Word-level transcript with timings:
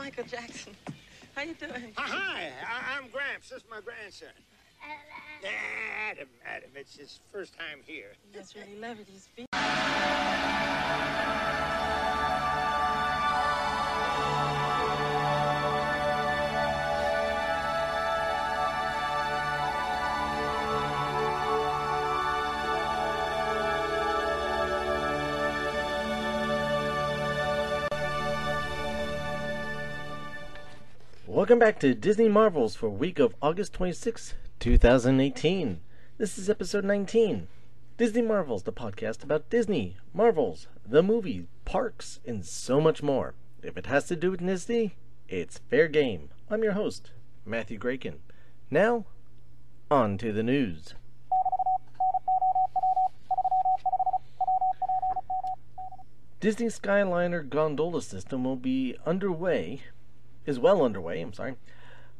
Michael 0.00 0.24
Jackson. 0.24 0.72
How 1.36 1.42
you 1.42 1.52
doing? 1.52 1.92
Uh, 1.94 2.00
hi, 2.00 2.44
I- 2.66 2.96
I'm 2.96 3.08
Gramps. 3.10 3.50
This 3.50 3.58
is 3.58 3.64
my 3.70 3.80
grandson. 3.82 4.28
Adam, 6.08 6.26
Adam, 6.46 6.70
it's 6.74 6.96
his 6.96 7.20
first 7.30 7.52
time 7.52 7.80
here. 7.86 8.12
That's 8.32 8.56
really 8.56 8.76
lovely. 8.80 9.04
His 9.12 9.26
feet. 9.26 9.46
Welcome 31.40 31.58
back 31.58 31.80
to 31.80 31.94
Disney 31.94 32.28
Marvels 32.28 32.76
for 32.76 32.90
week 32.90 33.18
of 33.18 33.34
August 33.40 33.72
26, 33.72 34.34
2018. 34.58 35.80
This 36.18 36.36
is 36.36 36.50
episode 36.50 36.84
19. 36.84 37.48
Disney 37.96 38.20
Marvels, 38.20 38.64
the 38.64 38.74
podcast 38.74 39.24
about 39.24 39.48
Disney, 39.48 39.96
Marvels, 40.12 40.68
the 40.86 41.02
movie, 41.02 41.46
parks, 41.64 42.20
and 42.26 42.44
so 42.44 42.78
much 42.78 43.02
more. 43.02 43.32
If 43.62 43.78
it 43.78 43.86
has 43.86 44.04
to 44.08 44.16
do 44.16 44.30
with 44.30 44.42
Disney, 44.42 44.96
it's 45.30 45.62
fair 45.70 45.88
game. 45.88 46.28
I'm 46.50 46.62
your 46.62 46.74
host, 46.74 47.12
Matthew 47.46 47.78
Graykin. 47.78 48.16
Now, 48.70 49.06
on 49.90 50.18
to 50.18 50.34
the 50.34 50.42
news. 50.42 50.94
Disney 56.38 56.66
Skyliner 56.66 57.48
gondola 57.48 58.02
system 58.02 58.44
will 58.44 58.56
be 58.56 58.94
underway 59.06 59.80
is 60.46 60.58
well 60.58 60.82
underway. 60.82 61.20
I'm 61.20 61.32
sorry. 61.32 61.56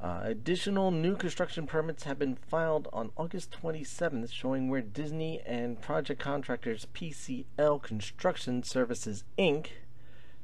Uh, 0.01 0.20
additional 0.22 0.91
new 0.91 1.14
construction 1.14 1.67
permits 1.67 2.05
have 2.05 2.19
been 2.19 2.34
filed 2.34 2.89
on 2.91 3.11
August 3.19 3.55
27th, 3.62 4.33
showing 4.33 4.70
where 4.70 4.81
Disney 4.81 5.41
and 5.44 5.81
project 5.81 6.20
contractors 6.20 6.86
PCL 6.94 7.83
Construction 7.83 8.62
Services 8.62 9.25
Inc. 9.39 9.67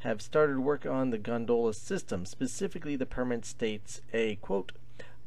have 0.00 0.20
started 0.20 0.59
work 0.59 0.84
on 0.84 1.09
the 1.09 1.17
gondola 1.17 1.73
system. 1.73 2.27
Specifically, 2.27 2.97
the 2.97 3.06
permit 3.06 3.47
states 3.47 4.03
a 4.12 4.37
quote 4.37 4.72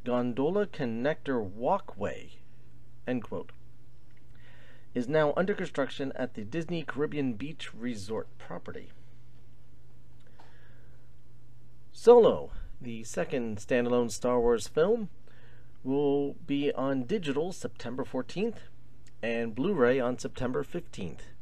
gondola 0.06 0.68
connector 0.68 1.44
walkway 1.44 2.32
end 3.08 3.23
quote 3.23 3.52
is 4.94 5.08
now 5.08 5.34
under 5.36 5.54
construction 5.54 6.12
at 6.16 6.36
the 6.36 6.44
Disney 6.44 6.84
Caribbean 6.84 7.34
Beach 7.34 7.73
Resort 7.73 8.28
property. 8.38 8.90
Solo, 12.02 12.52
the 12.80 13.03
second 13.03 13.58
standalone 13.58 14.09
Star 14.09 14.39
Wars 14.39 14.69
film, 14.69 15.09
will 15.83 16.36
be 16.47 16.72
on 16.72 17.03
digital 17.03 17.52
September 17.52 18.05
14th 18.05 18.69
and 19.22 19.53
Blu 19.53 19.73
ray 19.73 20.00
on 20.00 20.17
September 20.17 20.64
15th. 20.64 21.33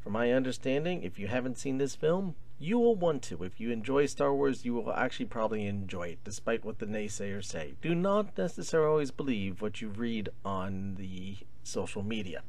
From 0.00 0.14
my 0.14 0.32
understanding, 0.32 1.02
if 1.02 1.18
you 1.18 1.26
haven't 1.26 1.58
seen 1.58 1.76
this 1.76 1.94
film, 1.94 2.36
you 2.58 2.78
will 2.78 2.94
want 2.94 3.20
to. 3.24 3.44
If 3.44 3.60
you 3.60 3.70
enjoy 3.70 4.06
Star 4.06 4.34
Wars, 4.34 4.64
you 4.64 4.72
will 4.72 4.90
actually 4.94 5.26
probably 5.26 5.66
enjoy 5.66 6.04
it, 6.04 6.24
despite 6.24 6.64
what 6.64 6.78
the 6.78 6.86
naysayers 6.86 7.44
say. 7.44 7.74
Do 7.82 7.94
not 7.94 8.38
necessarily 8.38 8.88
always 8.88 9.10
believe 9.10 9.60
what 9.60 9.82
you 9.82 9.90
read 9.90 10.30
on 10.42 10.94
the 10.94 11.36
social 11.62 12.02
media. 12.02 12.44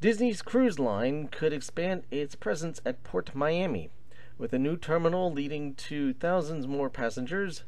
Disney's 0.00 0.42
cruise 0.42 0.80
line 0.80 1.28
could 1.28 1.52
expand 1.52 2.02
its 2.10 2.34
presence 2.34 2.80
at 2.84 3.04
Port 3.04 3.36
Miami 3.36 3.90
with 4.38 4.52
a 4.52 4.58
new 4.58 4.76
terminal 4.76 5.32
leading 5.32 5.74
to 5.74 6.12
thousands 6.14 6.66
more 6.66 6.90
passengers, 6.90 7.62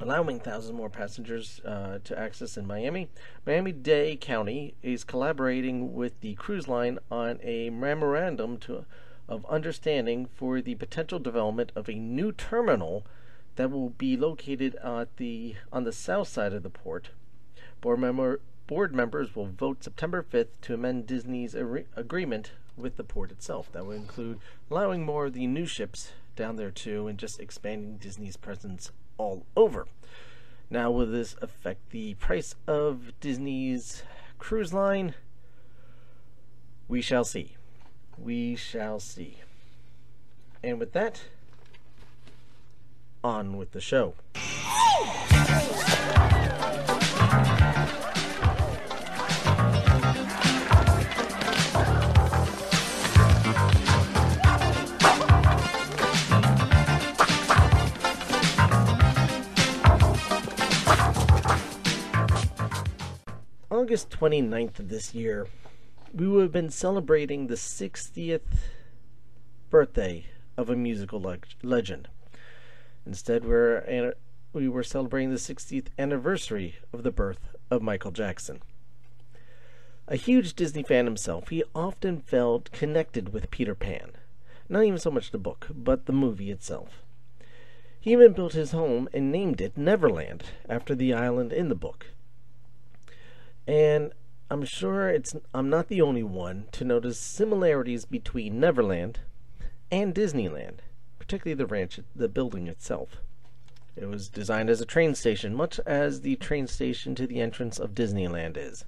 allowing 0.00 0.40
thousands 0.40 0.72
more 0.72 0.88
passengers 0.88 1.60
uh, 1.64 1.98
to 2.04 2.18
access 2.18 2.56
in 2.56 2.66
Miami. 2.66 3.08
Miami 3.46 3.72
Dade 3.72 4.20
County 4.20 4.74
is 4.82 5.04
collaborating 5.04 5.94
with 5.94 6.18
the 6.20 6.34
cruise 6.34 6.68
line 6.68 6.98
on 7.10 7.38
a 7.42 7.70
memorandum 7.70 8.56
to, 8.58 8.84
of 9.28 9.44
understanding 9.46 10.26
for 10.34 10.60
the 10.60 10.74
potential 10.74 11.18
development 11.18 11.72
of 11.74 11.88
a 11.88 11.94
new 11.94 12.32
terminal 12.32 13.04
that 13.56 13.70
will 13.70 13.90
be 13.90 14.16
located 14.16 14.76
at 14.76 15.16
the 15.16 15.56
on 15.72 15.84
the 15.84 15.92
south 15.92 16.28
side 16.28 16.52
of 16.52 16.62
the 16.62 16.70
port. 16.70 17.10
Board 17.80 17.98
member 17.98 18.40
board 18.66 18.94
members 18.94 19.34
will 19.34 19.46
vote 19.46 19.84
September 19.84 20.22
5th 20.22 20.48
to 20.60 20.74
amend 20.74 21.06
Disney's 21.06 21.54
ar- 21.54 21.84
agreement 21.94 22.52
with 22.76 22.96
the 22.96 23.04
port 23.04 23.30
itself. 23.30 23.70
That 23.72 23.86
would 23.86 23.96
include 23.96 24.40
allowing 24.70 25.04
more 25.04 25.26
of 25.26 25.32
the 25.32 25.46
new 25.46 25.66
ships 25.66 26.12
down 26.34 26.56
there 26.56 26.70
too 26.70 27.08
and 27.08 27.18
just 27.18 27.40
expanding 27.40 27.96
Disney's 27.96 28.36
presence 28.36 28.90
all 29.18 29.46
over. 29.56 29.86
Now, 30.68 30.90
will 30.90 31.06
this 31.06 31.36
affect 31.40 31.90
the 31.90 32.14
price 32.14 32.54
of 32.66 33.12
Disney's 33.20 34.02
cruise 34.38 34.72
line? 34.72 35.14
We 36.88 37.00
shall 37.00 37.24
see. 37.24 37.56
We 38.18 38.56
shall 38.56 39.00
see. 39.00 39.38
And 40.62 40.80
with 40.80 40.92
that, 40.92 41.22
on 43.22 43.56
with 43.56 43.72
the 43.72 43.80
show. 43.80 44.14
August 63.86 64.10
29th 64.10 64.80
of 64.80 64.88
this 64.88 65.14
year, 65.14 65.46
we 66.12 66.26
would 66.26 66.42
have 66.42 66.50
been 66.50 66.70
celebrating 66.70 67.46
the 67.46 67.54
60th 67.54 68.40
birthday 69.70 70.26
of 70.56 70.68
a 70.68 70.74
musical 70.74 71.20
leg- 71.20 71.46
legend. 71.62 72.08
Instead, 73.06 73.44
we're, 73.44 73.76
an- 73.76 74.14
we 74.52 74.68
were 74.68 74.82
celebrating 74.82 75.30
the 75.30 75.36
60th 75.36 75.86
anniversary 76.00 76.74
of 76.92 77.04
the 77.04 77.12
birth 77.12 77.54
of 77.70 77.80
Michael 77.80 78.10
Jackson. 78.10 78.60
A 80.08 80.16
huge 80.16 80.54
Disney 80.54 80.82
fan 80.82 81.04
himself, 81.04 81.50
he 81.50 81.62
often 81.72 82.18
felt 82.18 82.72
connected 82.72 83.32
with 83.32 83.52
Peter 83.52 83.76
Pan. 83.76 84.10
Not 84.68 84.82
even 84.82 84.98
so 84.98 85.12
much 85.12 85.30
the 85.30 85.38
book, 85.38 85.68
but 85.72 86.06
the 86.06 86.12
movie 86.12 86.50
itself. 86.50 87.04
He 88.00 88.10
even 88.10 88.32
built 88.32 88.54
his 88.54 88.72
home 88.72 89.08
and 89.12 89.30
named 89.30 89.60
it 89.60 89.76
Neverland 89.76 90.42
after 90.68 90.96
the 90.96 91.14
island 91.14 91.52
in 91.52 91.68
the 91.68 91.76
book. 91.76 92.06
And 93.66 94.12
I'm 94.48 94.64
sure 94.64 95.08
it's 95.08 95.34
I'm 95.52 95.68
not 95.68 95.88
the 95.88 96.00
only 96.00 96.22
one 96.22 96.66
to 96.72 96.84
notice 96.84 97.18
similarities 97.18 98.04
between 98.04 98.60
Neverland 98.60 99.20
and 99.90 100.14
Disneyland, 100.14 100.78
particularly 101.18 101.54
the 101.54 101.66
ranch, 101.66 101.98
the 102.14 102.28
building 102.28 102.68
itself. 102.68 103.16
It 103.96 104.06
was 104.06 104.28
designed 104.28 104.70
as 104.70 104.80
a 104.80 104.86
train 104.86 105.14
station, 105.14 105.54
much 105.54 105.80
as 105.86 106.20
the 106.20 106.36
train 106.36 106.66
station 106.66 107.14
to 107.16 107.26
the 107.26 107.40
entrance 107.40 107.78
of 107.78 107.94
Disneyland 107.94 108.56
is. 108.56 108.84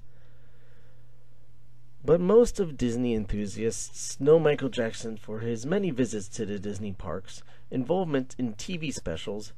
But 2.05 2.21
most 2.21 2.59
of 2.59 2.77
Disney 2.77 3.13
enthusiasts 3.13 4.19
know 4.21 4.39
Michael 4.39 4.69
Jackson 4.69 5.17
for 5.17 5.39
his 5.39 5.65
many 5.65 5.91
visits 5.91 6.29
to 6.29 6.45
the 6.45 6.59
Disney 6.59 6.93
parks, 6.93 7.43
involvement 7.69 8.35
in 8.37 8.53
TV 8.53 8.93
specials, 8.93 9.51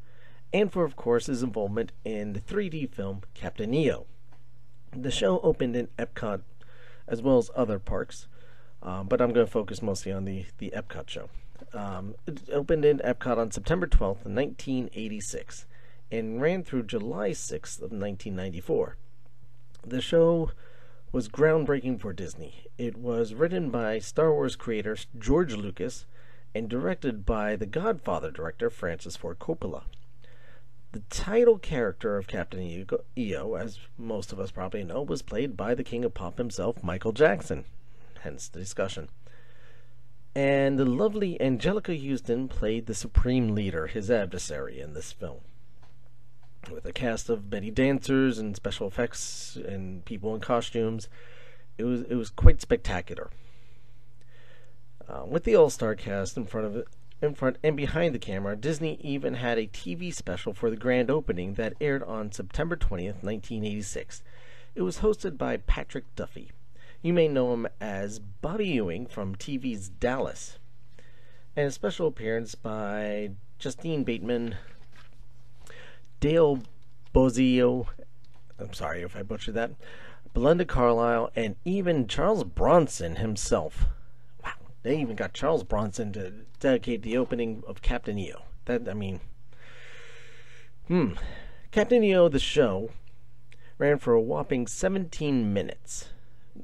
and 0.51 0.71
for, 0.71 0.83
of 0.83 0.95
course, 0.95 1.27
his 1.27 1.43
involvement 1.43 1.91
in 2.03 2.33
the 2.33 2.39
3D 2.39 2.89
film 2.89 3.21
Captain 3.35 3.73
EO. 3.73 4.07
The 4.95 5.11
show 5.11 5.39
opened 5.39 5.75
in 5.75 5.87
Epcot 5.97 6.41
as 7.07 7.21
well 7.21 7.37
as 7.37 7.49
other 7.55 7.79
parks, 7.79 8.27
um, 8.83 9.07
but 9.07 9.21
I'm 9.21 9.31
going 9.31 9.45
to 9.45 9.51
focus 9.51 9.81
mostly 9.81 10.11
on 10.11 10.25
the, 10.25 10.45
the 10.57 10.73
Epcot 10.75 11.09
show. 11.09 11.29
Um, 11.73 12.15
it 12.27 12.49
opened 12.51 12.83
in 12.85 12.99
Epcot 12.99 13.37
on 13.37 13.51
September 13.51 13.87
12th, 13.87 14.25
1986, 14.25 15.65
and 16.11 16.41
ran 16.41 16.63
through 16.63 16.83
July 16.83 17.29
6th 17.31 17.77
of 17.77 17.91
1994. 17.91 18.97
The 19.85 20.01
show 20.01 20.51
was 21.11 21.29
groundbreaking 21.29 21.99
for 21.99 22.13
Disney. 22.13 22.65
It 22.77 22.97
was 22.97 23.33
written 23.33 23.69
by 23.69 23.99
Star 23.99 24.33
Wars 24.33 24.55
creator 24.55 24.97
George 25.17 25.55
Lucas 25.55 26.05
and 26.53 26.69
directed 26.69 27.25
by 27.25 27.55
the 27.55 27.65
Godfather 27.65 28.31
director 28.31 28.69
Francis 28.69 29.15
Ford 29.15 29.39
Coppola. 29.39 29.83
The 30.91 31.01
title 31.09 31.57
character 31.57 32.17
of 32.17 32.27
Captain 32.27 32.85
EO, 33.17 33.55
as 33.55 33.79
most 33.97 34.33
of 34.33 34.41
us 34.41 34.51
probably 34.51 34.83
know, 34.83 35.01
was 35.01 35.21
played 35.21 35.55
by 35.55 35.73
the 35.73 35.85
king 35.85 36.03
of 36.03 36.13
pop 36.13 36.37
himself, 36.37 36.83
Michael 36.83 37.13
Jackson, 37.13 37.63
hence 38.23 38.49
the 38.49 38.59
discussion. 38.59 39.07
And 40.35 40.77
the 40.77 40.85
lovely 40.85 41.37
Anjelica 41.39 41.97
Houston 41.97 42.49
played 42.49 42.87
the 42.87 42.93
supreme 42.93 43.55
leader, 43.55 43.87
his 43.87 44.11
adversary, 44.11 44.81
in 44.81 44.93
this 44.93 45.13
film. 45.13 45.39
With 46.69 46.85
a 46.85 46.93
cast 46.93 47.29
of 47.29 47.49
many 47.49 47.71
dancers 47.71 48.37
and 48.37 48.53
special 48.55 48.87
effects 48.87 49.55
and 49.55 50.03
people 50.03 50.35
in 50.35 50.41
costumes, 50.41 51.07
it 51.77 51.85
was 51.85 52.01
it 52.03 52.15
was 52.15 52.29
quite 52.29 52.61
spectacular. 52.61 53.29
Uh, 55.07 55.23
with 55.25 55.45
the 55.45 55.55
all-star 55.55 55.95
cast 55.95 56.37
in 56.37 56.45
front 56.45 56.67
of 56.67 56.85
in 57.21 57.35
front 57.35 57.57
and 57.63 57.77
behind 57.77 58.15
the 58.15 58.19
camera, 58.19 58.55
Disney 58.55 58.99
even 59.01 59.35
had 59.35 59.57
a 59.57 59.67
TV 59.67 60.13
special 60.13 60.53
for 60.53 60.69
the 60.69 60.75
grand 60.75 61.11
opening 61.11 61.53
that 61.53 61.75
aired 61.79 62.03
on 62.03 62.31
September 62.31 62.75
20th, 62.75 63.23
1986. 63.23 64.23
It 64.73 64.81
was 64.81 64.99
hosted 64.99 65.37
by 65.37 65.57
Patrick 65.57 66.05
Duffy. 66.15 66.51
You 67.01 67.13
may 67.13 67.27
know 67.27 67.53
him 67.53 67.67
as 67.79 68.19
Bobby 68.19 68.67
Ewing 68.67 69.05
from 69.05 69.35
TV's 69.35 69.89
Dallas. 69.89 70.57
And 71.55 71.67
a 71.67 71.71
special 71.71 72.07
appearance 72.07 72.55
by 72.55 73.31
Justine 73.59 74.03
Bateman, 74.03 74.55
Dale 76.19 76.59
Bozzio, 77.13 77.87
I'm 78.57 78.73
sorry 78.73 79.01
if 79.01 79.15
I 79.15 79.23
butchered 79.23 79.55
that, 79.55 79.71
Belinda 80.33 80.65
Carlisle, 80.65 81.31
and 81.35 81.55
even 81.65 82.07
Charles 82.07 82.43
Bronson 82.43 83.17
himself. 83.17 83.85
They 84.83 84.99
even 84.99 85.15
got 85.15 85.33
Charles 85.33 85.63
Bronson 85.63 86.11
to 86.13 86.31
dedicate 86.59 87.03
the 87.03 87.17
opening 87.17 87.63
of 87.67 87.81
Captain 87.81 88.17
EO. 88.17 88.43
That, 88.65 88.87
I 88.89 88.93
mean, 88.93 89.19
hmm. 90.87 91.13
Captain 91.71 92.03
EO, 92.03 92.29
the 92.29 92.39
show, 92.39 92.91
ran 93.77 93.97
for 93.97 94.13
a 94.13 94.21
whopping 94.21 94.67
17 94.67 95.53
minutes. 95.53 96.09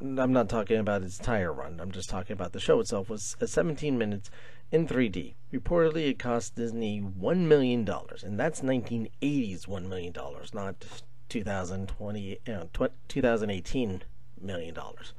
I'm 0.01 0.33
not 0.33 0.49
talking 0.49 0.77
about 0.77 1.03
its 1.03 1.17
entire 1.19 1.53
run. 1.53 1.79
I'm 1.79 1.91
just 1.91 2.09
talking 2.09 2.33
about 2.33 2.53
the 2.53 2.59
show 2.59 2.79
itself 2.79 3.09
was 3.09 3.35
17 3.43 3.97
minutes 3.97 4.29
in 4.71 4.87
3D. 4.87 5.33
Reportedly, 5.53 6.09
it 6.09 6.19
cost 6.19 6.55
Disney 6.55 7.01
$1 7.01 7.37
million, 7.47 7.87
and 8.23 8.39
that's 8.39 8.61
1980s 8.61 9.67
$1 9.67 9.87
million, 9.87 10.13
not 10.53 10.85
2020, 11.29 12.21
you 12.21 12.37
know, 12.47 12.69
2018 13.07 14.03
million 14.41 14.73
dollars. 14.73 15.13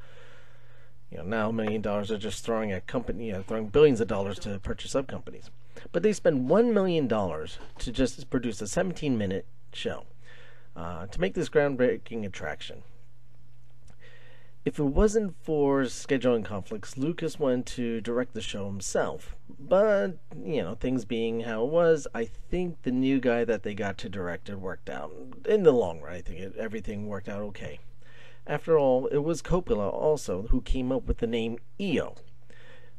You 1.11 1.19
know, 1.19 1.25
now 1.25 1.49
a 1.49 1.53
million 1.53 1.81
dollars 1.81 2.11
are 2.11 2.19
just 2.19 2.45
throwing 2.45 2.71
at 2.71 2.87
company, 2.87 3.27
you 3.27 3.33
know, 3.33 3.43
throwing 3.43 3.69
billions 3.69 4.01
of 4.01 4.09
dollars 4.09 4.39
to 4.41 4.59
purchase 4.59 4.95
up 4.95 5.07
companies. 5.07 5.51
But 5.93 6.03
they 6.03 6.13
spend 6.13 6.49
one 6.49 6.75
million 6.75 7.09
dollars 7.09 7.59
to 7.79 7.93
just 7.93 8.29
produce 8.31 8.61
a 8.61 8.65
17-minute 8.65 9.47
show 9.73 10.05
uh, 10.77 11.07
to 11.07 11.21
make 11.21 11.35
this 11.35 11.49
groundbreaking 11.49 12.27
attraction. 12.27 12.83
If 14.65 14.79
it 14.79 14.85
wasn't 14.85 15.35
for 15.43 15.85
scheduling 15.85 16.45
conflicts, 16.45 16.99
Lucas 16.99 17.39
wanted 17.39 17.65
to 17.67 18.01
direct 18.03 18.35
the 18.35 18.43
show 18.43 18.67
himself. 18.67 19.35
But, 19.59 20.19
you 20.45 20.63
know, 20.63 20.75
things 20.75 21.07
being 21.07 21.41
how 21.41 21.65
it 21.65 21.71
was, 21.71 22.07
I 22.15 22.27
think 22.27 22.83
the 22.83 22.91
new 22.91 23.19
guy 23.19 23.45
that 23.45 23.63
they 23.63 23.73
got 23.73 23.97
to 23.99 24.11
direct 24.11 24.51
it 24.51 24.61
worked 24.61 24.91
out. 24.91 25.11
In 25.49 25.63
the 25.63 25.73
long 25.73 26.01
run, 26.01 26.17
I 26.17 26.21
think 26.21 26.41
it, 26.41 26.57
everything 26.59 27.07
worked 27.07 27.31
out 27.31 27.41
okay. 27.43 27.79
After 28.49 28.79
all, 28.79 29.07
it 29.09 29.19
was 29.19 29.43
Coppola 29.43 29.93
also 29.93 30.49
who 30.49 30.63
came 30.63 30.91
up 30.91 31.07
with 31.07 31.19
the 31.19 31.27
name 31.27 31.59
EO. 31.79 32.15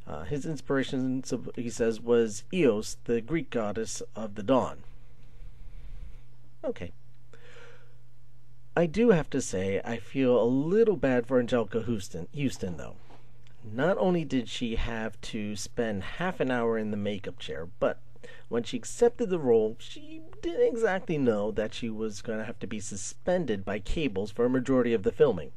Uh, 0.06 0.24
his 0.24 0.46
inspiration, 0.46 1.24
he 1.56 1.72
says, 1.72 2.00
was 2.00 2.44
Eos, 2.54 2.98
the 3.06 3.20
Greek 3.20 3.50
goddess 3.50 4.04
of 4.16 4.36
the 4.36 4.44
dawn. 4.44 4.84
Okay. 6.64 6.92
I 8.78 8.86
do 8.86 9.10
have 9.10 9.30
to 9.32 9.42
say, 9.42 9.82
I 9.84 9.98
feel 9.98 10.42
a 10.42 10.46
little 10.46 10.96
bad 10.96 11.26
for 11.26 11.42
Anjelica 11.42 11.86
Houston, 11.86 12.28
Huston, 12.36 12.78
though. 12.78 12.96
Not 13.64 13.98
only 13.98 14.24
did 14.24 14.48
she 14.48 14.76
have 14.76 15.20
to 15.22 15.56
spend 15.56 16.04
half 16.04 16.40
an 16.40 16.52
hour 16.52 16.78
in 16.78 16.92
the 16.92 16.98
makeup 16.98 17.40
chair, 17.40 17.68
but 17.80 18.00
when 18.48 18.64
she 18.64 18.78
accepted 18.78 19.30
the 19.30 19.40
role, 19.40 19.76
she 19.80 20.22
didn't 20.42 20.68
exactly 20.68 21.18
know 21.18 21.52
that 21.52 21.74
she 21.74 21.90
was 21.90 22.22
going 22.22 22.40
to 22.40 22.46
have 22.46 22.60
to 22.60 22.68
be 22.68 22.80
suspended 22.80 23.66
by 23.66 23.80
cables 23.80 24.32
for 24.32 24.46
a 24.46 24.50
majority 24.50 24.94
of 24.94 25.04
the 25.04 25.12
filming. 25.12 25.52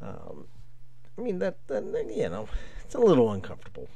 Um, 0.00 0.46
I 1.16 1.20
mean, 1.22 1.38
that, 1.38 1.66
that, 1.68 1.84
you 2.14 2.28
know, 2.28 2.48
it's 2.84 2.94
a 2.94 3.00
little 3.00 3.30
uncomfortable. 3.30 3.88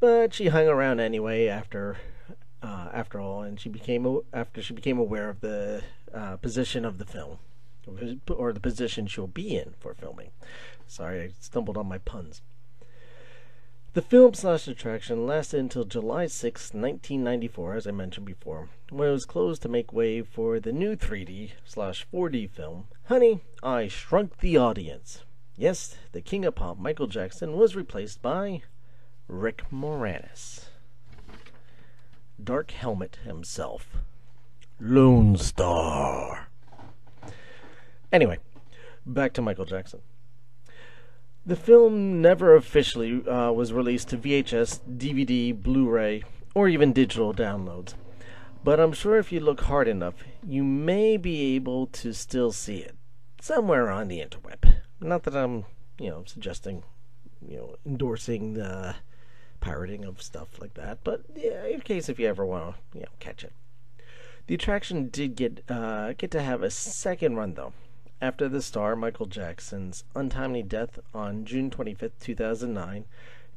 But 0.00 0.34
she 0.34 0.48
hung 0.48 0.66
around 0.66 0.98
anyway 0.98 1.46
after 1.46 1.98
uh, 2.62 2.88
after 2.92 3.20
all, 3.20 3.42
and 3.42 3.58
she 3.58 3.68
became 3.68 4.20
after 4.32 4.62
she 4.62 4.74
became 4.74 4.98
aware 4.98 5.28
of 5.28 5.40
the 5.40 5.82
uh, 6.12 6.36
position 6.36 6.84
of 6.84 6.98
the 6.98 7.04
film, 7.04 7.38
or 8.28 8.52
the 8.52 8.60
position 8.60 9.06
she'll 9.06 9.26
be 9.26 9.56
in 9.56 9.74
for 9.78 9.94
filming. 9.94 10.30
Sorry, 10.86 11.22
I 11.22 11.30
stumbled 11.40 11.76
on 11.76 11.86
my 11.86 11.98
puns. 11.98 12.42
The 13.94 14.00
film 14.00 14.32
slash 14.32 14.66
attraction 14.68 15.26
lasted 15.26 15.60
until 15.60 15.84
July 15.84 16.26
6, 16.26 16.72
1994, 16.72 17.74
as 17.74 17.86
I 17.86 17.90
mentioned 17.90 18.24
before, 18.24 18.70
when 18.88 19.08
it 19.08 19.12
was 19.12 19.26
closed 19.26 19.60
to 19.62 19.68
make 19.68 19.92
way 19.92 20.22
for 20.22 20.58
the 20.58 20.72
new 20.72 20.96
3D 20.96 21.50
slash 21.66 22.06
4D 22.10 22.48
film, 22.48 22.86
Honey, 23.08 23.42
I 23.62 23.88
Shrunk 23.88 24.38
the 24.38 24.56
Audience. 24.56 25.24
Yes, 25.58 25.98
the 26.12 26.22
king 26.22 26.46
of 26.46 26.54
pop, 26.54 26.78
Michael 26.78 27.06
Jackson, 27.06 27.52
was 27.52 27.76
replaced 27.76 28.22
by 28.22 28.62
Rick 29.28 29.64
Moranis. 29.70 30.68
Dark 32.42 32.70
Helmet 32.70 33.18
himself. 33.24 33.98
Lone 34.80 35.36
Starr. 35.36 36.48
Anyway, 38.10 38.38
back 39.04 39.34
to 39.34 39.42
Michael 39.42 39.66
Jackson. 39.66 40.00
The 41.44 41.56
film 41.56 42.22
never 42.22 42.54
officially 42.54 43.26
uh, 43.26 43.50
was 43.50 43.72
released 43.72 44.10
to 44.10 44.18
VHS, 44.18 44.78
DVD, 44.96 45.60
Blu 45.60 45.88
ray, 45.88 46.22
or 46.54 46.68
even 46.68 46.92
digital 46.92 47.34
downloads. 47.34 47.94
But 48.62 48.78
I'm 48.78 48.92
sure 48.92 49.16
if 49.18 49.32
you 49.32 49.40
look 49.40 49.62
hard 49.62 49.88
enough, 49.88 50.14
you 50.46 50.62
may 50.62 51.16
be 51.16 51.56
able 51.56 51.88
to 51.88 52.12
still 52.12 52.52
see 52.52 52.76
it 52.76 52.94
somewhere 53.40 53.90
on 53.90 54.06
the 54.06 54.20
interweb. 54.20 54.72
Not 55.00 55.24
that 55.24 55.34
I'm, 55.34 55.64
you 55.98 56.10
know, 56.10 56.22
suggesting, 56.26 56.84
you 57.44 57.56
know, 57.56 57.76
endorsing 57.84 58.54
the 58.54 58.94
pirating 59.58 60.04
of 60.04 60.22
stuff 60.22 60.60
like 60.60 60.74
that. 60.74 60.98
But 61.02 61.22
yeah, 61.34 61.66
in 61.66 61.80
case 61.80 62.08
if 62.08 62.20
you 62.20 62.28
ever 62.28 62.46
want 62.46 62.76
to, 62.92 62.98
you 62.98 63.04
know, 63.04 63.12
catch 63.18 63.42
it. 63.42 63.52
The 64.46 64.54
attraction 64.54 65.08
did 65.08 65.34
get 65.34 65.64
uh, 65.68 66.12
get 66.12 66.30
to 66.32 66.42
have 66.42 66.62
a 66.62 66.70
second 66.70 67.34
run 67.34 67.54
though. 67.54 67.72
After 68.22 68.48
the 68.48 68.62
star 68.62 68.94
Michael 68.94 69.26
Jackson's 69.26 70.04
untimely 70.14 70.62
death 70.62 71.00
on 71.12 71.44
June 71.44 71.72
25th, 71.72 72.20
2009, 72.20 73.04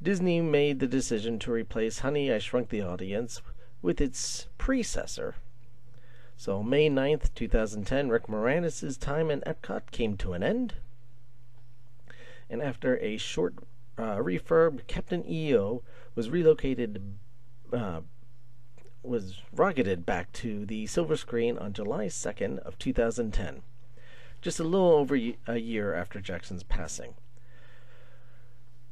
Disney 0.02 0.42
made 0.42 0.80
the 0.80 0.88
decision 0.88 1.38
to 1.38 1.52
replace 1.52 2.00
Honey, 2.00 2.34
I 2.34 2.40
Shrunk 2.40 2.70
the 2.70 2.82
Audience 2.82 3.44
with 3.84 4.02
its 4.02 4.48
predecessor. 4.58 5.36
So, 6.36 6.64
May 6.64 6.90
9th, 6.90 7.32
2010, 7.36 8.10
Rick 8.10 8.26
Moranis' 8.26 9.00
time 9.00 9.30
in 9.30 9.42
Epcot 9.42 9.92
came 9.92 10.18
to 10.18 10.34
an 10.34 10.42
end. 10.42 10.74
And 12.50 12.64
after 12.64 12.98
a 12.98 13.18
short 13.18 13.54
uh, 14.00 14.16
refurb, 14.16 14.88
Captain 14.88 15.24
EO 15.30 15.84
was 16.16 16.32
relocated, 16.32 17.04
uh, 17.72 18.02
was 19.04 19.44
rocketed 19.54 20.08
back 20.08 20.32
to 20.34 20.66
the 20.66 20.88
silver 20.88 21.16
screen 21.16 21.56
on 21.60 21.72
July 21.72 22.08
2nd 22.08 22.58
of 22.62 22.80
2010, 22.80 23.62
just 24.46 24.60
a 24.60 24.64
little 24.64 24.92
over 24.92 25.18
a 25.48 25.58
year 25.58 25.96
after 25.96 26.22
Jackson's 26.22 26.62
passing. 26.62 27.16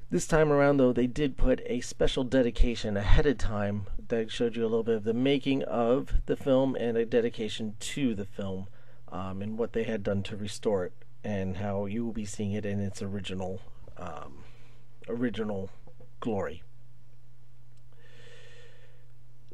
This 0.10 0.26
time 0.26 0.52
around, 0.52 0.78
though, 0.78 0.92
they 0.92 1.06
did 1.06 1.38
put 1.38 1.62
a 1.68 1.80
special 1.82 2.24
dedication 2.24 2.98
ahead 2.98 3.28
of 3.28 3.38
time 3.38 3.86
that 4.08 4.32
showed 4.32 4.56
you 4.56 4.64
a 4.64 4.66
little 4.66 4.82
bit 4.82 4.96
of 4.96 5.04
the 5.04 5.14
making 5.14 5.62
of 5.66 6.14
the 6.26 6.36
film 6.36 6.76
and 6.76 6.98
a 6.98 7.06
dedication 7.06 7.76
to 7.82 8.16
the 8.16 8.26
film 8.26 8.66
um, 9.12 9.44
and 9.44 9.60
what 9.60 9.74
they 9.74 9.84
had 9.84 10.02
done 10.02 10.24
to 10.24 10.36
restore 10.36 10.86
it 10.86 10.94
and 11.24 11.58
how 11.58 11.86
you 11.86 12.04
will 12.04 12.14
be 12.14 12.26
seeing 12.26 12.54
it 12.54 12.66
in 12.66 12.80
its 12.80 13.04
original 13.04 13.62
um, 13.98 14.46
original 15.08 15.70
glory. 16.20 16.64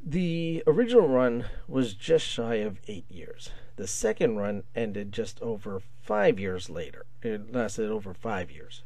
The 0.02 0.64
original 0.66 1.10
run 1.10 1.44
was 1.68 1.94
just 1.94 2.26
shy 2.26 2.56
of 2.56 2.80
eight 2.88 3.12
years. 3.12 3.50
The 3.80 3.88
second 3.88 4.36
run 4.36 4.64
ended 4.76 5.14
just 5.14 5.42
over 5.42 5.82
five 6.02 6.38
years 6.38 6.70
later. 6.70 7.06
It 7.22 7.54
lasted 7.54 7.90
over 7.90 8.14
five 8.14 8.52
years 8.52 8.84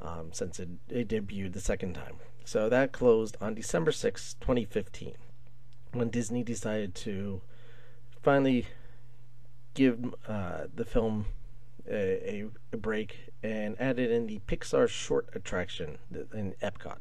um, 0.00 0.28
since 0.30 0.60
it, 0.60 0.68
it 0.88 1.08
debuted 1.08 1.52
the 1.52 1.60
second 1.60 1.94
time. 1.94 2.14
So 2.44 2.68
that 2.68 2.92
closed 2.92 3.36
on 3.40 3.56
December 3.56 3.90
6, 3.90 4.36
2015, 4.40 5.14
when 5.94 6.10
Disney 6.10 6.44
decided 6.44 6.94
to 6.94 7.40
finally 8.22 8.68
give 9.74 10.14
uh, 10.28 10.66
the 10.72 10.84
film 10.84 11.26
a, 11.90 12.44
a, 12.72 12.76
break 12.76 13.32
and 13.42 13.74
added 13.80 14.12
in 14.12 14.28
the 14.28 14.38
Pixar 14.46 14.88
short 14.88 15.28
attraction 15.34 15.98
in 16.32 16.54
Epcot. 16.62 16.98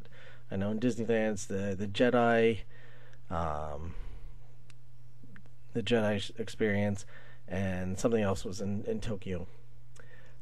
I 0.50 0.56
know 0.56 0.72
in 0.72 0.80
Disneyland's 0.80 1.46
the 1.46 1.75
the 1.77 1.88
Jedi, 1.88 2.62
um, 3.30 3.94
the 5.77 5.84
Jedi 5.84 6.38
experience, 6.39 7.05
and 7.48 8.00
something 8.00 8.22
else 8.22 8.43
was 8.43 8.62
in 8.62 8.84
in 8.86 9.00
Tokyo. 9.00 9.48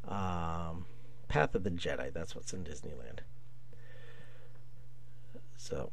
Um, 0.07 0.85
Path 1.27 1.55
of 1.55 1.63
the 1.63 1.71
Jedi. 1.71 2.13
That's 2.13 2.35
what's 2.35 2.53
in 2.53 2.63
Disneyland. 2.63 3.19
So, 5.57 5.91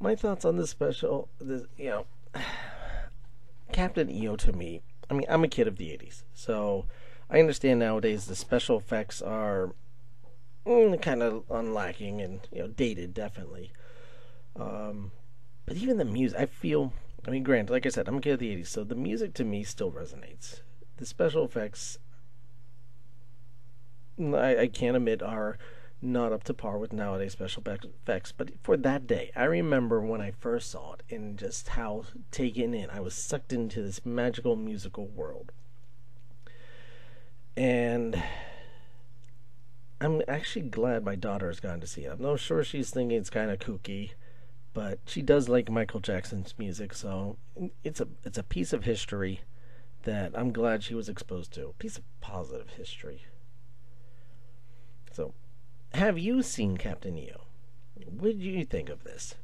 my 0.00 0.14
thoughts 0.14 0.44
on 0.44 0.56
this 0.56 0.70
special, 0.70 1.28
this 1.40 1.62
you 1.76 1.90
know, 1.90 2.06
Captain 3.72 4.10
EO 4.10 4.36
to 4.36 4.52
me 4.52 4.82
I 5.12 5.14
mean, 5.14 5.26
I'm 5.28 5.44
a 5.44 5.48
kid 5.48 5.68
of 5.68 5.76
the 5.76 5.88
80s, 5.88 6.22
so 6.32 6.86
I 7.28 7.38
understand 7.38 7.80
nowadays 7.80 8.24
the 8.24 8.34
special 8.34 8.78
effects 8.78 9.20
are 9.20 9.74
mm, 10.66 11.02
kind 11.02 11.22
of 11.22 11.44
unlacking 11.50 12.22
and 12.22 12.40
you 12.50 12.60
know 12.60 12.68
dated, 12.68 13.12
definitely. 13.12 13.72
Um, 14.58 15.12
but 15.72 15.80
even 15.80 15.96
the 15.96 16.04
music, 16.04 16.38
I 16.38 16.44
feel. 16.44 16.92
I 17.26 17.30
mean, 17.30 17.42
granted, 17.42 17.72
like 17.72 17.86
I 17.86 17.88
said, 17.88 18.06
I'm 18.06 18.18
a 18.18 18.20
kid 18.20 18.34
of 18.34 18.40
the 18.40 18.54
'80s, 18.54 18.66
so 18.66 18.84
the 18.84 18.94
music 18.94 19.32
to 19.34 19.44
me 19.44 19.64
still 19.64 19.90
resonates. 19.90 20.60
The 20.98 21.06
special 21.06 21.46
effects, 21.46 21.96
I, 24.20 24.56
I 24.58 24.66
can't 24.68 24.98
admit, 24.98 25.22
are 25.22 25.56
not 26.02 26.30
up 26.30 26.44
to 26.44 26.52
par 26.52 26.76
with 26.76 26.92
nowadays 26.92 27.32
special 27.32 27.62
effects. 27.66 28.32
But 28.36 28.50
for 28.62 28.76
that 28.76 29.06
day, 29.06 29.30
I 29.34 29.44
remember 29.44 30.02
when 30.02 30.20
I 30.20 30.32
first 30.32 30.70
saw 30.70 30.92
it 30.92 31.04
and 31.08 31.38
just 31.38 31.68
how 31.68 32.04
taken 32.30 32.74
in 32.74 32.90
I 32.90 33.00
was 33.00 33.14
sucked 33.14 33.54
into 33.54 33.80
this 33.80 34.04
magical 34.04 34.56
musical 34.56 35.06
world. 35.06 35.52
And 37.56 38.22
I'm 40.02 40.20
actually 40.28 40.68
glad 40.68 41.02
my 41.02 41.14
daughter 41.14 41.46
has 41.46 41.60
gone 41.60 41.80
to 41.80 41.86
see 41.86 42.04
it. 42.04 42.12
I'm 42.12 42.20
not 42.20 42.40
sure 42.40 42.62
she's 42.62 42.90
thinking 42.90 43.16
it's 43.16 43.30
kind 43.30 43.50
of 43.50 43.58
kooky, 43.58 44.10
but 44.74 44.98
she 45.04 45.22
does 45.22 45.48
like 45.48 45.70
Michael 45.70 46.00
Jackson's 46.00 46.54
music, 46.58 46.94
so 46.94 47.36
it's 47.84 48.00
a 48.00 48.08
it's 48.24 48.38
a 48.38 48.42
piece 48.42 48.72
of 48.72 48.84
history 48.84 49.40
that 50.04 50.32
I'm 50.34 50.52
glad 50.52 50.82
she 50.82 50.94
was 50.94 51.08
exposed 51.08 51.52
to. 51.54 51.68
A 51.68 51.72
piece 51.74 51.98
of 51.98 52.04
positive 52.20 52.70
history. 52.70 53.26
So 55.12 55.34
have 55.94 56.18
you 56.18 56.42
seen 56.42 56.76
Captain 56.76 57.16
EO? 57.18 57.42
What 58.06 58.32
did 58.32 58.42
you 58.42 58.64
think 58.64 58.88
of 58.88 59.04
this? 59.04 59.34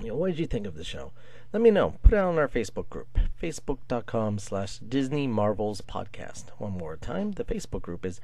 You 0.00 0.08
know, 0.08 0.16
what 0.16 0.28
did 0.28 0.38
you 0.38 0.46
think 0.46 0.66
of 0.66 0.76
the 0.76 0.84
show? 0.84 1.12
Let 1.52 1.62
me 1.62 1.70
know. 1.70 1.94
Put 2.02 2.12
it 2.12 2.18
on 2.18 2.38
our 2.38 2.48
Facebook 2.48 2.88
group, 2.88 3.18
facebook.com 3.40 4.38
slash 4.38 4.78
Disney 4.78 5.26
Marvels 5.26 5.80
Podcast. 5.80 6.50
One 6.58 6.72
more 6.72 6.96
time, 6.96 7.32
the 7.32 7.44
Facebook 7.44 7.82
group 7.82 8.04
is 8.04 8.20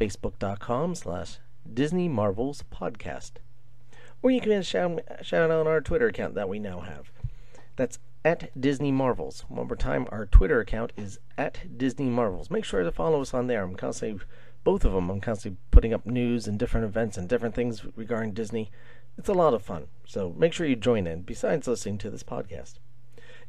facebook.com 0.00 0.94
slash 0.94 1.38
Disney 1.72 2.08
Marvels 2.08 2.64
Podcast. 2.72 3.32
Or 4.24 4.30
you 4.30 4.40
can 4.40 4.62
shout, 4.62 5.00
shout 5.20 5.50
out 5.50 5.60
on 5.60 5.66
our 5.66 5.82
Twitter 5.82 6.06
account 6.06 6.34
that 6.34 6.48
we 6.48 6.58
now 6.58 6.80
have. 6.80 7.12
That's 7.76 7.98
at 8.24 8.58
Disney 8.58 8.90
Marvels. 8.90 9.44
One 9.48 9.66
more 9.66 9.76
time, 9.76 10.06
our 10.10 10.24
Twitter 10.24 10.60
account 10.60 10.94
is 10.96 11.18
at 11.36 11.76
Disney 11.76 12.08
Marvels. 12.08 12.50
Make 12.50 12.64
sure 12.64 12.82
to 12.82 12.90
follow 12.90 13.20
us 13.20 13.34
on 13.34 13.48
there. 13.48 13.62
I'm 13.62 13.74
constantly 13.76 14.24
both 14.64 14.86
of 14.86 14.94
them. 14.94 15.10
I'm 15.10 15.20
constantly 15.20 15.58
putting 15.70 15.92
up 15.92 16.06
news 16.06 16.48
and 16.48 16.58
different 16.58 16.86
events 16.86 17.18
and 17.18 17.28
different 17.28 17.54
things 17.54 17.84
regarding 17.96 18.32
Disney. 18.32 18.70
It's 19.18 19.28
a 19.28 19.34
lot 19.34 19.52
of 19.52 19.62
fun, 19.62 19.88
so 20.06 20.34
make 20.38 20.54
sure 20.54 20.66
you 20.66 20.74
join 20.74 21.06
in, 21.06 21.20
besides 21.20 21.68
listening 21.68 21.98
to 21.98 22.08
this 22.08 22.22
podcast. 22.22 22.76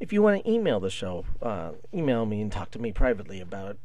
If 0.02 0.12
you 0.12 0.22
want 0.22 0.44
to 0.44 0.52
email 0.52 0.82
the 0.82 0.90
show, 0.90 1.24
uh, 1.42 1.72
email 1.94 2.26
me 2.26 2.42
and 2.42 2.52
talk 2.52 2.72
to 2.72 2.80
me 2.80 2.92
privately 2.92 3.40
about 3.40 3.78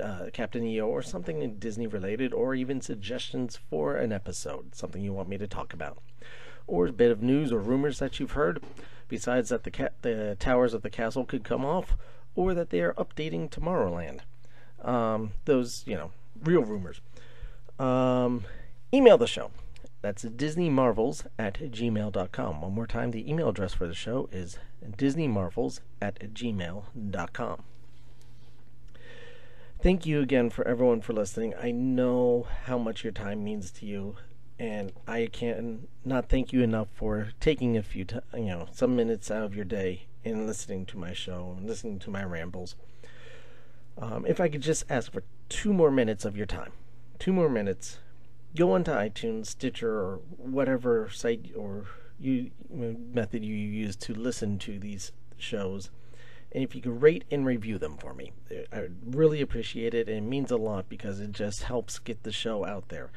uh, 0.00 0.30
Captain 0.32 0.64
EO 0.64 0.86
or 0.86 1.02
something 1.02 1.56
Disney 1.56 1.86
related, 1.86 2.32
or 2.32 2.54
even 2.54 2.80
suggestions 2.80 3.58
for 3.70 3.96
an 3.96 4.12
episode, 4.12 4.74
something 4.74 5.02
you 5.02 5.12
want 5.12 5.28
me 5.28 5.38
to 5.38 5.46
talk 5.46 5.72
about, 5.72 5.98
or 6.66 6.86
a 6.86 6.92
bit 6.92 7.10
of 7.10 7.22
news 7.22 7.52
or 7.52 7.58
rumors 7.58 7.98
that 7.98 8.18
you've 8.18 8.32
heard, 8.32 8.62
besides 9.08 9.48
that 9.50 9.64
the, 9.64 9.70
ca- 9.70 9.88
the 10.02 10.36
towers 10.38 10.74
of 10.74 10.82
the 10.82 10.90
castle 10.90 11.24
could 11.24 11.44
come 11.44 11.64
off, 11.64 11.96
or 12.34 12.54
that 12.54 12.70
they 12.70 12.80
are 12.80 12.94
updating 12.94 13.50
Tomorrowland. 13.50 14.20
Um, 14.86 15.32
those, 15.44 15.84
you 15.86 15.94
know, 15.94 16.10
real 16.42 16.62
rumors. 16.62 17.00
Um, 17.78 18.44
email 18.92 19.18
the 19.18 19.26
show. 19.26 19.50
That's 20.02 20.24
disneymarvels 20.24 21.26
at 21.38 21.54
gmail.com. 21.54 22.60
One 22.60 22.74
more 22.74 22.86
time, 22.88 23.12
the 23.12 23.28
email 23.30 23.48
address 23.48 23.72
for 23.72 23.86
the 23.86 23.94
show 23.94 24.28
is 24.32 24.58
disneymarvels 24.84 25.80
at 26.00 26.18
gmail.com. 26.34 27.62
Thank 29.82 30.06
you 30.06 30.20
again 30.20 30.48
for 30.48 30.64
everyone 30.68 31.00
for 31.00 31.12
listening. 31.12 31.54
I 31.60 31.72
know 31.72 32.46
how 32.66 32.78
much 32.78 33.02
your 33.02 33.12
time 33.12 33.42
means 33.42 33.72
to 33.72 33.84
you, 33.84 34.14
and 34.56 34.92
I 35.08 35.28
can 35.32 35.88
not 36.04 36.28
thank 36.28 36.52
you 36.52 36.62
enough 36.62 36.86
for 36.94 37.30
taking 37.40 37.76
a 37.76 37.82
few, 37.82 38.04
t- 38.04 38.20
you 38.32 38.44
know, 38.44 38.68
some 38.70 38.94
minutes 38.94 39.28
out 39.28 39.42
of 39.42 39.56
your 39.56 39.64
day 39.64 40.06
and 40.24 40.46
listening 40.46 40.86
to 40.86 40.98
my 40.98 41.12
show 41.12 41.56
and 41.58 41.66
listening 41.66 41.98
to 41.98 42.10
my 42.10 42.22
rambles. 42.22 42.76
Um, 43.98 44.24
if 44.24 44.38
I 44.38 44.48
could 44.48 44.60
just 44.60 44.84
ask 44.88 45.10
for 45.10 45.24
two 45.48 45.72
more 45.72 45.90
minutes 45.90 46.24
of 46.24 46.36
your 46.36 46.46
time, 46.46 46.70
two 47.18 47.32
more 47.32 47.48
minutes, 47.48 47.98
go 48.54 48.70
onto 48.74 48.92
iTunes, 48.92 49.46
Stitcher, 49.46 49.92
or 49.92 50.20
whatever 50.36 51.10
site 51.10 51.50
or 51.56 51.86
you 52.20 52.52
method 52.70 53.44
you 53.44 53.56
use 53.56 53.96
to 53.96 54.14
listen 54.14 54.60
to 54.60 54.78
these 54.78 55.10
shows. 55.36 55.90
And 56.54 56.62
if 56.62 56.74
you 56.74 56.82
could 56.82 57.00
rate 57.00 57.24
and 57.30 57.46
review 57.46 57.78
them 57.78 57.96
for 57.96 58.12
me, 58.12 58.32
eh, 58.50 58.64
I 58.72 58.80
would 58.82 59.14
really 59.14 59.40
appreciate 59.40 59.94
it. 59.94 60.08
And 60.08 60.18
it 60.18 60.28
means 60.28 60.50
a 60.50 60.56
lot 60.56 60.88
because 60.88 61.18
it 61.18 61.32
just 61.32 61.62
helps 61.62 61.98
get 61.98 62.22
the 62.22 62.32
show 62.32 62.66
out 62.66 62.88
there. 62.88 63.10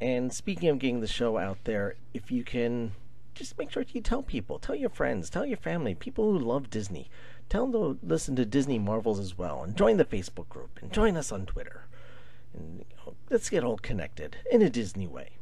And 0.00 0.32
speaking 0.32 0.68
of 0.68 0.78
getting 0.78 1.00
the 1.00 1.06
show 1.06 1.38
out 1.38 1.58
there, 1.64 1.94
if 2.12 2.30
you 2.30 2.44
can 2.44 2.92
just 3.34 3.56
make 3.58 3.70
sure 3.70 3.84
you 3.92 4.00
tell 4.00 4.22
people, 4.22 4.58
tell 4.58 4.74
your 4.74 4.90
friends, 4.90 5.30
tell 5.30 5.46
your 5.46 5.56
family, 5.56 5.94
people 5.94 6.32
who 6.32 6.38
love 6.38 6.70
Disney. 6.70 7.08
Tell 7.48 7.66
them 7.66 7.72
to 7.72 8.06
listen 8.06 8.34
to 8.36 8.44
Disney 8.44 8.78
Marvels 8.78 9.20
as 9.20 9.38
well, 9.38 9.62
and 9.62 9.76
join 9.76 9.98
the 9.98 10.04
Facebook 10.04 10.48
group, 10.48 10.80
and 10.82 10.92
join 10.92 11.16
us 11.16 11.30
on 11.30 11.46
Twitter. 11.46 11.86
And 12.52 12.78
you 12.78 12.96
know, 12.96 13.14
let's 13.30 13.48
get 13.48 13.62
all 13.62 13.76
connected 13.76 14.38
in 14.50 14.62
a 14.62 14.70
Disney 14.70 15.06
way. 15.06 15.32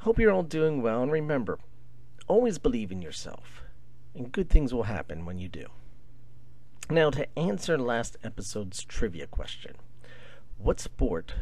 Hope 0.00 0.18
you're 0.18 0.32
all 0.32 0.42
doing 0.42 0.82
well, 0.82 1.02
and 1.02 1.10
remember, 1.10 1.58
always 2.28 2.58
believe 2.58 2.92
in 2.92 3.00
yourself, 3.00 3.62
and 4.14 4.30
good 4.30 4.50
things 4.50 4.74
will 4.74 4.84
happen 4.84 5.24
when 5.24 5.38
you 5.38 5.48
do. 5.48 5.66
Now, 6.88 7.10
to 7.10 7.26
answer 7.36 7.76
last 7.76 8.16
episode's 8.22 8.84
trivia 8.84 9.26
question 9.26 9.74
What 10.56 10.78
sport 10.78 11.34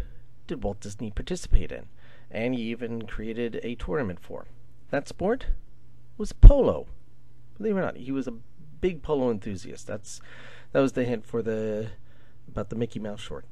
did 0.46 0.64
Walt 0.64 0.80
Disney 0.80 1.10
participate 1.10 1.70
in? 1.70 1.86
And 2.30 2.54
he 2.54 2.62
even 2.62 3.06
created 3.06 3.60
a 3.62 3.74
tournament 3.74 4.20
for. 4.20 4.46
That 4.90 5.06
sport 5.06 5.48
was 6.16 6.32
polo. 6.32 6.86
Believe 7.58 7.76
it 7.76 7.80
or 7.80 7.82
not, 7.82 7.96
he 7.98 8.10
was 8.10 8.26
a 8.26 8.32
big 8.80 9.02
polo 9.02 9.30
enthusiast. 9.30 9.86
That's 9.86 10.22
that 10.72 10.80
was 10.80 10.92
the 10.92 11.04
hint 11.04 11.26
for 11.26 11.42
the 11.42 11.90
about 12.48 12.70
the 12.70 12.76
Mickey 12.76 12.98
Mouse 12.98 13.20
short. 13.20 13.44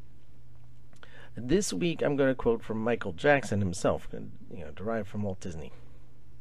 This 1.37 1.75
week, 1.75 2.01
I'm 2.01 2.17
going 2.17 2.31
to 2.31 2.35
quote 2.35 2.63
from 2.63 2.83
Michael 2.83 3.13
Jackson 3.13 3.61
himself, 3.61 4.09
you 4.51 4.65
know, 4.65 4.71
derived 4.71 5.09
from 5.09 5.23
Walt 5.23 5.41
Disney, 5.41 5.73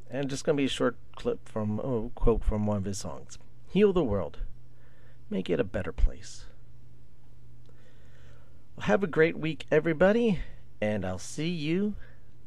and 0.10 0.30
just 0.30 0.46
going 0.46 0.56
to 0.56 0.62
be 0.62 0.66
a 0.66 0.70
short 0.70 0.96
clip 1.16 1.48
from 1.48 1.80
a 1.80 1.84
oh, 1.84 2.12
quote 2.16 2.44
from 2.44 2.66
one 2.66 2.78
of 2.78 2.86
his 2.86 2.98
songs: 2.98 3.38
"Heal 3.68 3.92
the 3.92 4.04
world, 4.04 4.40
make 5.32 5.50
it 5.50 5.60
a 5.60 5.64
better 5.64 5.92
place." 5.92 6.46
Well, 8.76 8.86
have 8.86 9.04
a 9.04 9.08
great 9.08 9.38
week, 9.38 9.66
everybody, 9.72 10.40
and 10.80 11.06
I'll 11.06 11.18
see 11.18 11.50
you 11.50 11.96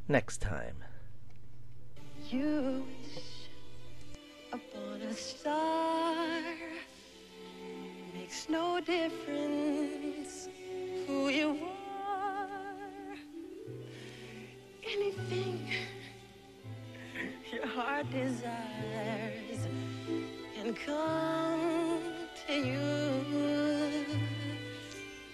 next 0.09 0.41
time. 0.41 0.77
You 2.31 2.87
wish 3.15 3.49
upon 4.53 5.03
a 5.03 5.13
star 5.13 6.43
makes 8.15 8.49
no 8.49 8.81
difference 8.81 10.49
who 11.07 11.29
you 11.29 11.59
are. 12.07 13.17
Anything 14.83 15.69
your 17.53 17.67
heart 17.67 18.11
desires 18.11 19.69
can 20.55 20.75
come 20.75 21.94
you. 22.49 23.54